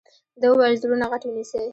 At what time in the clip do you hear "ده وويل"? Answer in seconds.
0.39-0.75